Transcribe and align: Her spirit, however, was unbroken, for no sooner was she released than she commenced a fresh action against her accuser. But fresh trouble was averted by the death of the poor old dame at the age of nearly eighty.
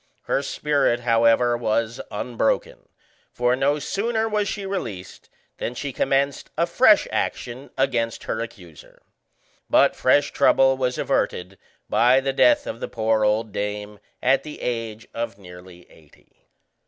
Her 0.23 0.41
spirit, 0.41 1.01
however, 1.01 1.55
was 1.55 2.01
unbroken, 2.09 2.89
for 3.31 3.55
no 3.55 3.77
sooner 3.77 4.27
was 4.27 4.47
she 4.47 4.65
released 4.65 5.29
than 5.57 5.75
she 5.75 5.93
commenced 5.93 6.49
a 6.57 6.65
fresh 6.65 7.07
action 7.11 7.69
against 7.77 8.23
her 8.23 8.41
accuser. 8.41 9.03
But 9.69 9.95
fresh 9.95 10.31
trouble 10.31 10.75
was 10.75 10.97
averted 10.97 11.59
by 11.87 12.19
the 12.19 12.33
death 12.33 12.65
of 12.65 12.79
the 12.79 12.87
poor 12.87 13.23
old 13.23 13.51
dame 13.51 13.99
at 14.23 14.41
the 14.41 14.59
age 14.63 15.07
of 15.13 15.37
nearly 15.37 15.85
eighty. 15.87 16.47